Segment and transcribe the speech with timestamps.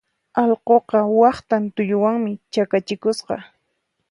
[0.43, 3.35] Allquqa waqtan tulluwanmi chakachikusqa.